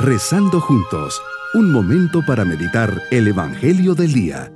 Rezando 0.00 0.60
juntos, 0.60 1.20
un 1.54 1.72
momento 1.72 2.24
para 2.24 2.44
meditar 2.44 3.02
el 3.10 3.26
Evangelio 3.26 3.96
del 3.96 4.12
Día. 4.12 4.52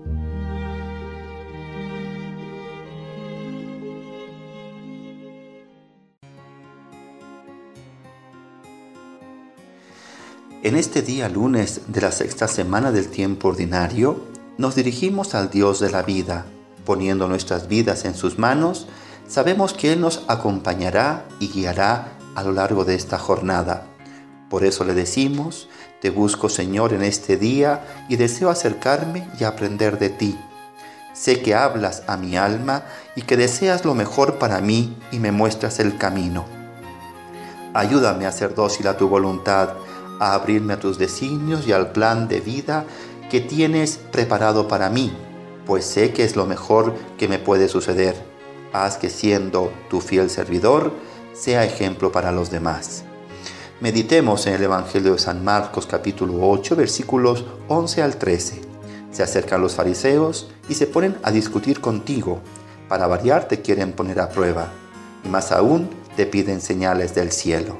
En 10.62 10.76
este 10.76 11.02
día 11.02 11.28
lunes 11.28 11.80
de 11.88 12.00
la 12.00 12.12
sexta 12.12 12.46
semana 12.46 12.92
del 12.92 13.08
tiempo 13.08 13.48
ordinario, 13.48 14.22
nos 14.58 14.76
dirigimos 14.76 15.34
al 15.34 15.50
Dios 15.50 15.80
de 15.80 15.90
la 15.90 16.04
vida, 16.04 16.46
poniendo 16.84 17.26
nuestras 17.26 17.66
vidas 17.66 18.04
en 18.04 18.14
sus 18.14 18.38
manos, 18.38 18.86
sabemos 19.26 19.72
que 19.72 19.92
Él 19.92 20.02
nos 20.02 20.22
acompañará 20.28 21.26
y 21.40 21.48
guiará 21.48 22.16
a 22.36 22.44
lo 22.44 22.52
largo 22.52 22.84
de 22.84 22.94
esta 22.94 23.18
jornada. 23.18 23.91
Por 24.52 24.64
eso 24.64 24.84
le 24.84 24.92
decimos, 24.92 25.66
te 26.02 26.10
busco 26.10 26.50
Señor 26.50 26.92
en 26.92 27.02
este 27.02 27.38
día 27.38 27.86
y 28.10 28.16
deseo 28.16 28.50
acercarme 28.50 29.26
y 29.40 29.44
aprender 29.44 29.98
de 29.98 30.10
ti. 30.10 30.38
Sé 31.14 31.40
que 31.40 31.54
hablas 31.54 32.02
a 32.06 32.18
mi 32.18 32.36
alma 32.36 32.82
y 33.16 33.22
que 33.22 33.38
deseas 33.38 33.86
lo 33.86 33.94
mejor 33.94 34.38
para 34.38 34.60
mí 34.60 34.94
y 35.10 35.20
me 35.20 35.32
muestras 35.32 35.80
el 35.80 35.96
camino. 35.96 36.44
Ayúdame 37.72 38.26
a 38.26 38.32
ser 38.32 38.54
dócil 38.54 38.88
a 38.88 38.98
tu 38.98 39.08
voluntad, 39.08 39.70
a 40.20 40.34
abrirme 40.34 40.74
a 40.74 40.78
tus 40.78 40.98
designios 40.98 41.66
y 41.66 41.72
al 41.72 41.92
plan 41.92 42.28
de 42.28 42.42
vida 42.42 42.84
que 43.30 43.40
tienes 43.40 43.96
preparado 43.96 44.68
para 44.68 44.90
mí, 44.90 45.16
pues 45.64 45.86
sé 45.86 46.12
que 46.12 46.24
es 46.24 46.36
lo 46.36 46.44
mejor 46.44 46.94
que 47.16 47.26
me 47.26 47.38
puede 47.38 47.68
suceder. 47.68 48.22
Haz 48.74 48.98
que 48.98 49.08
siendo 49.08 49.72
tu 49.88 50.02
fiel 50.02 50.28
servidor, 50.28 50.92
sea 51.32 51.64
ejemplo 51.64 52.12
para 52.12 52.32
los 52.32 52.50
demás. 52.50 53.04
Meditemos 53.82 54.46
en 54.46 54.54
el 54.54 54.62
Evangelio 54.62 55.14
de 55.14 55.18
San 55.18 55.42
Marcos 55.42 55.88
capítulo 55.88 56.48
8 56.48 56.76
versículos 56.76 57.44
11 57.66 58.02
al 58.02 58.16
13. 58.16 58.60
Se 59.10 59.24
acercan 59.24 59.60
los 59.60 59.74
fariseos 59.74 60.48
y 60.68 60.74
se 60.74 60.86
ponen 60.86 61.16
a 61.24 61.32
discutir 61.32 61.80
contigo. 61.80 62.38
Para 62.88 63.08
variar 63.08 63.48
te 63.48 63.60
quieren 63.60 63.90
poner 63.90 64.20
a 64.20 64.28
prueba 64.28 64.68
y 65.24 65.28
más 65.28 65.50
aún 65.50 65.90
te 66.14 66.26
piden 66.26 66.60
señales 66.60 67.16
del 67.16 67.32
cielo. 67.32 67.76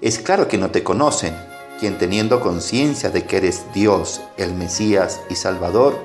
Es 0.00 0.18
claro 0.20 0.48
que 0.48 0.56
no 0.56 0.70
te 0.70 0.82
conocen, 0.82 1.36
quien 1.80 1.98
teniendo 1.98 2.40
conciencia 2.40 3.10
de 3.10 3.26
que 3.26 3.36
eres 3.36 3.66
Dios, 3.74 4.22
el 4.38 4.54
Mesías 4.54 5.20
y 5.28 5.34
Salvador, 5.34 5.98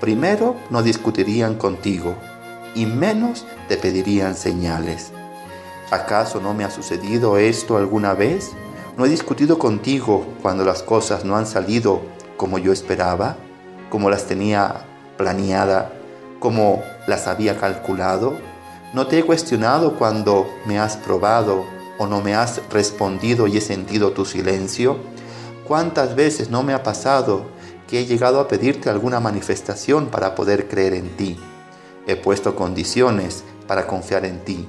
primero 0.00 0.56
no 0.70 0.82
discutirían 0.82 1.54
contigo 1.54 2.16
y 2.74 2.86
menos 2.86 3.46
te 3.68 3.76
pedirían 3.76 4.34
señales. 4.34 5.12
¿Acaso 5.90 6.38
no 6.38 6.52
me 6.52 6.64
ha 6.64 6.70
sucedido 6.70 7.38
esto 7.38 7.78
alguna 7.78 8.12
vez? 8.12 8.50
¿No 8.98 9.06
he 9.06 9.08
discutido 9.08 9.58
contigo 9.58 10.26
cuando 10.42 10.62
las 10.62 10.82
cosas 10.82 11.24
no 11.24 11.34
han 11.34 11.46
salido 11.46 12.02
como 12.36 12.58
yo 12.58 12.72
esperaba, 12.72 13.38
como 13.88 14.10
las 14.10 14.26
tenía 14.26 14.84
planeada, 15.16 15.90
como 16.40 16.82
las 17.06 17.26
había 17.26 17.56
calculado? 17.58 18.36
¿No 18.92 19.06
te 19.06 19.18
he 19.18 19.24
cuestionado 19.24 19.96
cuando 19.96 20.46
me 20.66 20.78
has 20.78 20.98
probado 20.98 21.64
o 21.96 22.06
no 22.06 22.20
me 22.20 22.34
has 22.34 22.60
respondido 22.68 23.46
y 23.46 23.56
he 23.56 23.62
sentido 23.62 24.12
tu 24.12 24.26
silencio? 24.26 24.98
¿Cuántas 25.66 26.14
veces 26.14 26.50
no 26.50 26.62
me 26.62 26.74
ha 26.74 26.82
pasado 26.82 27.46
que 27.86 28.00
he 28.00 28.04
llegado 28.04 28.40
a 28.40 28.48
pedirte 28.48 28.90
alguna 28.90 29.20
manifestación 29.20 30.08
para 30.08 30.34
poder 30.34 30.68
creer 30.68 30.92
en 30.92 31.16
ti? 31.16 31.40
He 32.06 32.16
puesto 32.16 32.54
condiciones 32.54 33.42
para 33.66 33.86
confiar 33.86 34.26
en 34.26 34.44
ti. 34.44 34.68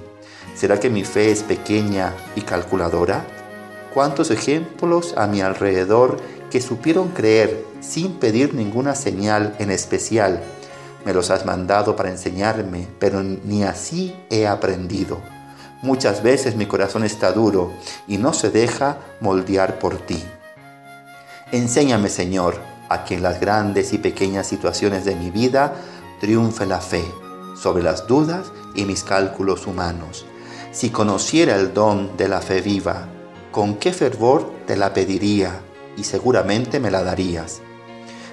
¿Será 0.56 0.80
que 0.80 0.90
mi 0.90 1.04
fe 1.04 1.32
es 1.32 1.44
pequeña 1.44 2.14
y 2.36 2.42
calculadora? 2.42 3.26
¿Cuántos 3.94 4.30
ejemplos 4.32 5.14
a 5.18 5.28
mi 5.28 5.42
alrededor 5.42 6.18
que 6.52 6.62
supieron 6.62 7.10
creer 7.10 7.66
sin 7.82 8.14
pedir 8.14 8.54
ninguna 8.54 8.96
señal 8.96 9.56
en 9.60 9.72
especial? 9.72 10.42
Me 11.06 11.14
los 11.14 11.32
has 11.32 11.46
mandado 11.46 11.96
para 11.96 12.10
enseñarme, 12.10 12.88
pero 13.00 13.24
ni 13.24 13.64
así 13.64 14.16
he 14.30 14.48
aprendido. 14.48 15.20
Muchas 15.82 16.24
veces 16.24 16.56
mi 16.56 16.66
corazón 16.66 17.06
está 17.06 17.32
duro 17.32 17.72
y 18.06 18.18
no 18.18 18.34
se 18.34 18.50
deja 18.50 18.98
moldear 19.22 19.80
por 19.80 19.98
ti. 19.98 20.22
Enséñame, 21.54 22.10
Señor, 22.10 22.60
a 22.90 23.06
que 23.06 23.16
en 23.16 23.24
las 23.24 23.40
grandes 23.40 23.94
y 23.94 23.98
pequeñas 23.98 24.46
situaciones 24.46 25.06
de 25.06 25.16
mi 25.16 25.32
vida 25.32 25.74
triunfe 26.20 26.66
la 26.66 26.82
fe 26.82 27.04
sobre 27.56 27.82
las 27.82 28.08
dudas 28.08 28.52
y 28.76 28.86
mis 28.86 29.04
cálculos 29.04 29.68
humanos. 29.68 30.26
Si 30.80 30.92
conociera 30.92 31.58
el 31.58 31.74
don 31.74 32.16
de 32.16 32.30
la 32.30 32.40
fe 32.40 32.62
viva, 32.62 33.06
con 33.52 33.76
qué 33.76 33.92
fervor 33.92 34.50
te 34.66 34.78
la 34.78 34.94
pediría 34.94 35.60
y 35.98 36.06
seguramente 36.06 36.80
me 36.80 36.90
la 36.90 37.04
darías. 37.04 37.60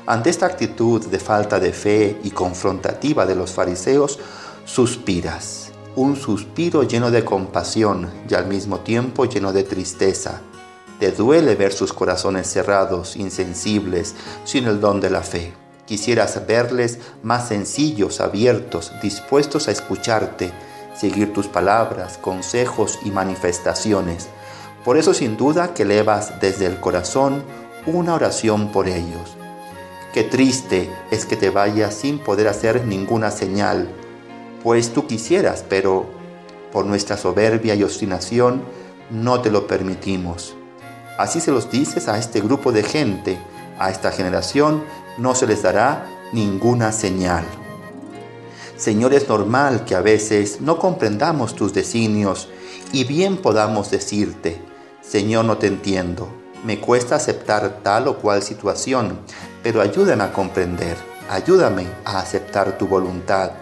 Ante 0.07 0.31
esta 0.31 0.47
actitud 0.47 1.05
de 1.05 1.19
falta 1.19 1.59
de 1.59 1.73
fe 1.73 2.21
y 2.23 2.31
confrontativa 2.31 3.27
de 3.27 3.34
los 3.34 3.51
fariseos, 3.51 4.21
suspiras 4.65 5.73
un 5.97 6.15
suspiro 6.15 6.84
lleno 6.84 7.11
de 7.11 7.25
compasión 7.25 8.12
y 8.31 8.34
al 8.34 8.47
mismo 8.47 8.78
tiempo 8.78 9.25
lleno 9.25 9.53
de 9.53 9.65
tristeza. 9.65 10.41
Te 11.01 11.11
duele 11.11 11.57
ver 11.57 11.73
sus 11.73 11.93
corazones 11.93 12.47
cerrados, 12.47 13.17
insensibles, 13.17 14.15
sin 14.45 14.67
el 14.67 14.78
don 14.81 15.01
de 15.01 15.11
la 15.11 15.25
fe. 15.25 15.53
Quisieras 15.84 16.47
verles 16.47 17.01
más 17.25 17.49
sencillos, 17.49 18.21
abiertos, 18.21 18.93
dispuestos 19.03 19.67
a 19.67 19.73
escucharte, 19.73 20.53
seguir 20.99 21.33
tus 21.33 21.47
palabras, 21.47 22.19
consejos 22.19 22.99
y 23.05 23.11
manifestaciones. 23.11 24.29
Por 24.84 24.97
eso 24.97 25.15
sin 25.15 25.37
duda 25.37 25.75
que 25.75 25.83
elevas 25.83 26.41
desde 26.41 26.67
el 26.67 26.81
corazón 26.81 27.43
una 27.87 28.15
oración 28.15 28.73
por 28.73 28.89
ellos. 28.89 29.37
Qué 30.12 30.23
triste 30.25 30.91
es 31.11 31.27
que 31.27 31.37
te 31.37 31.51
vayas 31.51 31.95
sin 31.95 32.19
poder 32.19 32.49
hacer 32.49 32.87
ninguna 32.87 33.31
señal, 33.31 33.89
pues 34.62 34.93
tú 34.93 35.07
quisieras, 35.07 35.65
pero 35.69 36.07
por 36.73 36.87
nuestra 36.87 37.17
soberbia 37.17 37.75
y 37.75 37.83
obstinación 37.83 38.63
no 39.11 39.41
te 39.41 39.51
lo 39.51 39.67
permitimos. 39.67 40.57
Así 41.19 41.41
se 41.41 41.51
los 41.51 41.71
dices 41.71 42.09
a 42.09 42.19
este 42.19 42.41
grupo 42.41 42.73
de 42.73 42.83
gente, 42.83 43.39
a 43.78 43.91
esta 43.91 44.11
generación 44.11 44.83
no 45.19 45.34
se 45.34 45.47
les 45.47 45.63
dará 45.63 46.07
ninguna 46.33 46.93
señal. 46.93 47.45
Señor, 48.77 49.15
es 49.15 49.27
normal 49.29 49.85
que 49.87 49.95
a 49.95 50.03
veces 50.03 50.61
no 50.61 50.79
comprendamos 50.79 51.55
tus 51.55 51.73
designios 51.73 52.49
y 52.93 53.05
bien 53.05 53.39
podamos 53.39 53.91
decirte, 53.91 54.61
Señor, 55.01 55.47
no 55.47 55.57
te 55.57 55.67
entiendo, 55.67 56.29
me 56.63 56.79
cuesta 56.79 57.17
aceptar 57.17 57.81
tal 57.83 58.09
o 58.09 58.19
cual 58.19 58.43
situación, 58.43 59.19
pero 59.63 59.81
ayúdame 59.81 60.25
a 60.25 60.33
comprender, 60.33 60.97
ayúdame 61.31 61.87
a 62.05 62.19
aceptar 62.19 62.77
tu 62.77 62.87
voluntad. 62.87 63.53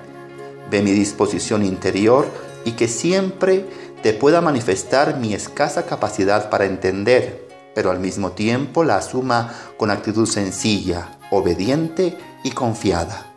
De 0.70 0.82
mi 0.82 0.90
disposición 0.90 1.64
interior 1.64 2.26
y 2.64 2.72
que 2.72 2.88
siempre 2.88 3.66
te 4.02 4.14
pueda 4.14 4.40
manifestar 4.40 5.18
mi 5.18 5.32
escasa 5.32 5.86
capacidad 5.86 6.50
para 6.50 6.64
entender, 6.64 7.46
pero 7.74 7.90
al 7.90 8.00
mismo 8.00 8.32
tiempo 8.32 8.82
la 8.82 8.96
asuma 8.96 9.54
con 9.76 9.90
actitud 9.90 10.26
sencilla, 10.26 11.18
obediente 11.30 12.18
y 12.42 12.50
confiada, 12.50 13.33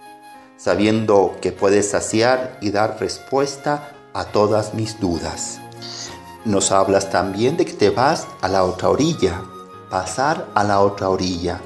sabiendo 0.58 1.38
que 1.42 1.52
puedes 1.52 1.90
saciar 1.90 2.58
y 2.62 2.72
dar 2.72 2.98
respuesta 3.00 3.94
a 4.14 4.26
todas 4.26 4.74
mis 4.74 5.00
dudas. 5.00 5.60
Nos 6.46 6.72
hablas 6.72 7.10
también 7.10 7.58
de 7.58 7.66
que 7.66 7.74
te 7.74 7.90
vas 7.90 8.28
a 8.42 8.48
la 8.48 8.64
otra 8.64 8.90
orilla. 8.90 9.42
Pasar 9.90 10.48
a 10.56 10.64
la 10.64 10.82
otra 10.82 11.10
orilla 11.10 11.62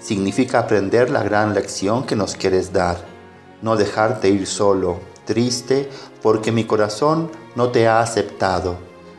significa 0.00 0.60
aprender 0.60 1.10
la 1.10 1.22
gran 1.22 1.54
lección 1.54 2.04
que 2.04 2.16
nos 2.16 2.34
quieres 2.34 2.72
dar 2.72 3.18
no 3.62 3.76
dejarte 3.76 4.28
ir 4.28 4.46
solo, 4.46 5.00
triste, 5.24 5.90
porque 6.22 6.52
mi 6.52 6.64
corazón 6.64 7.30
no 7.56 7.70
te 7.70 7.88
ha 7.88 8.00
aceptado. 8.00 8.76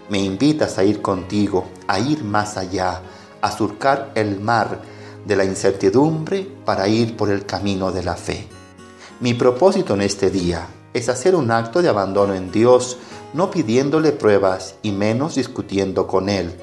Me 0.09 0.19
invitas 0.19 0.77
a 0.77 0.83
ir 0.83 1.01
contigo, 1.01 1.65
a 1.87 1.99
ir 1.99 2.23
más 2.23 2.57
allá, 2.57 3.01
a 3.41 3.51
surcar 3.51 4.11
el 4.15 4.39
mar 4.39 4.79
de 5.25 5.35
la 5.35 5.43
incertidumbre 5.43 6.47
para 6.65 6.87
ir 6.87 7.15
por 7.15 7.29
el 7.29 7.45
camino 7.45 7.91
de 7.91 8.03
la 8.03 8.15
fe. 8.15 8.47
Mi 9.21 9.33
propósito 9.33 9.95
en 9.95 10.01
este 10.01 10.29
día 10.29 10.67
es 10.93 11.09
hacer 11.09 11.35
un 11.35 11.51
acto 11.51 11.81
de 11.81 11.89
abandono 11.89 12.35
en 12.35 12.53
Dios, 12.53 12.97
no 13.33 13.51
pidiéndole 13.51 14.13
pruebas 14.13 14.75
y 14.81 14.93
menos 14.93 15.35
discutiendo 15.35 16.07
con 16.07 16.29
Él. 16.29 16.55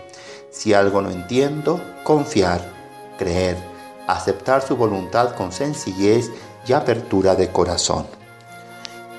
Si 0.51 0.73
algo 0.73 1.03
no 1.03 1.11
entiendo, 1.11 1.79
confiar, 2.03 2.73
creer, 3.19 3.59
aceptar 4.07 4.67
su 4.67 4.75
voluntad 4.75 5.35
con 5.35 5.53
sencillez 5.53 6.31
y 6.67 6.73
apertura 6.73 7.35
de 7.35 7.53
corazón. 7.53 8.07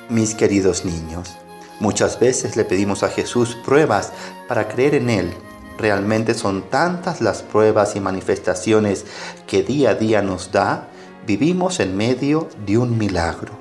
Mis 0.09 0.33
queridos 0.33 0.83
niños, 0.83 1.35
muchas 1.79 2.19
veces 2.19 2.55
le 2.55 2.65
pedimos 2.65 3.03
a 3.03 3.09
Jesús 3.09 3.55
pruebas 3.63 4.13
para 4.47 4.67
creer 4.67 4.95
en 4.95 5.11
Él. 5.11 5.31
Realmente 5.77 6.33
son 6.33 6.63
tantas 6.71 7.21
las 7.21 7.43
pruebas 7.43 7.95
y 7.95 7.99
manifestaciones 7.99 9.05
que 9.45 9.61
día 9.61 9.91
a 9.91 9.93
día 9.93 10.23
nos 10.23 10.51
da, 10.51 10.89
vivimos 11.27 11.81
en 11.81 11.97
medio 11.97 12.47
de 12.65 12.77
un 12.77 12.97
milagro. 12.97 13.51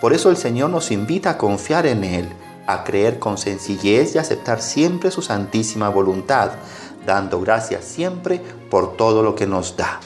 Por 0.00 0.14
eso 0.14 0.30
el 0.30 0.38
Señor 0.38 0.70
nos 0.70 0.90
invita 0.90 1.30
a 1.30 1.38
confiar 1.38 1.86
en 1.86 2.04
Él, 2.04 2.26
a 2.66 2.84
creer 2.84 3.18
con 3.18 3.36
sencillez 3.36 4.14
y 4.14 4.18
aceptar 4.18 4.62
siempre 4.62 5.10
su 5.10 5.20
santísima 5.20 5.90
voluntad, 5.90 6.52
dando 7.06 7.38
gracias 7.38 7.84
siempre 7.84 8.40
por 8.70 8.96
todo 8.96 9.22
lo 9.22 9.34
que 9.34 9.46
nos 9.46 9.76
da. 9.76 10.00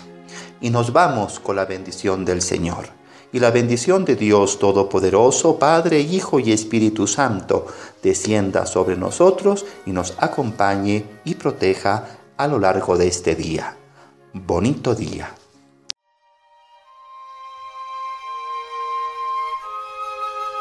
Y 0.61 0.70
nos 0.70 0.93
vamos 0.93 1.38
con 1.38 1.55
la 1.55 1.64
bendición 1.64 2.25
del 2.25 2.43
Señor. 2.43 2.88
Y 3.32 3.38
la 3.38 3.53
bendición 3.53 4.05
de 4.05 4.17
Dios 4.17 4.58
Todopoderoso, 4.58 5.61
Padre, 5.61 6.00
Hijo 6.00 6.41
y 6.41 6.50
Espíritu 6.50 7.06
Santo, 7.06 7.67
descienda 8.03 8.67
sobre 8.67 8.97
nosotros 8.97 9.64
y 9.85 9.93
nos 9.93 10.14
acompañe 10.19 11.05
y 11.25 11.37
proteja 11.37 12.05
a 12.37 12.49
lo 12.49 12.58
largo 12.58 12.97
de 12.97 13.06
este 13.06 13.37
día. 13.37 13.76
Bonito 14.32 14.94
día. 14.94 15.31